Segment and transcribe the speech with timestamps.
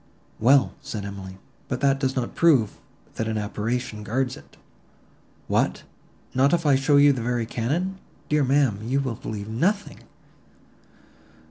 [0.39, 2.79] "Well," said Emily, "but that does not prove,
[3.17, 4.57] that an apparition guards it."
[5.47, 5.83] "What!
[6.33, 7.99] not if I show you the very cannon!
[8.27, 9.99] Dear ma'am, you will believe nothing."